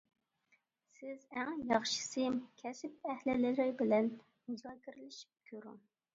سىز 0.99 1.27
ئەڭ 1.41 1.59
ياخشىسى 1.71 2.25
كەسىپ 2.63 3.07
ئەھلىلىرى 3.13 3.69
بىلەن 3.83 4.11
مۇزاكىرىلىشىپ 4.17 5.39
كۆرۈڭ. 5.55 5.81